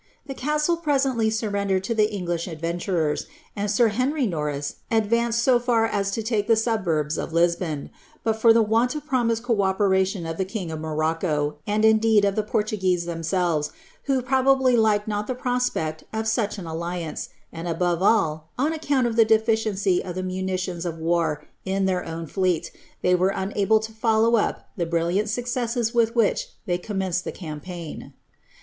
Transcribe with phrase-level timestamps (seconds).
[0.25, 5.57] The castle presently sur sodered to the English adventurers, and sir Henry Norris advanced so
[5.69, 7.91] ir as to take the suburbs of Lisbon,
[8.23, 12.25] but for want of the promised t> operation of the king of Morocco, and indeed
[12.25, 13.69] of the Portuguese lemselves,
[14.05, 19.05] who probably liked not the prospect of such an alliauce, nd, above all, on account
[19.05, 22.71] of the deficiency of the munitions of war in leir own fleet,
[23.03, 28.13] they were unable to follow up the brilliant successes rith which they commenced the campaign.